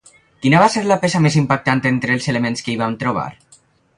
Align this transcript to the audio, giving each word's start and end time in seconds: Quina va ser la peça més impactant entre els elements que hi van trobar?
Quina 0.45 0.61
va 0.63 0.69
ser 0.75 0.81
la 0.91 0.97
peça 1.03 1.21
més 1.25 1.37
impactant 1.41 1.83
entre 1.91 2.17
els 2.19 2.27
elements 2.33 2.65
que 2.67 2.73
hi 2.75 2.79
van 2.83 2.99
trobar? 3.05 3.29